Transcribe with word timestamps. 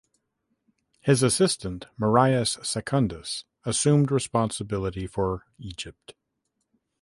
His 1.01 1.21
assistant 1.21 1.85
Marius 1.95 2.57
Secundus 2.63 3.45
assumed 3.65 4.09
responsibility 4.09 5.05
for 5.05 5.45
Egypt. 5.59 6.15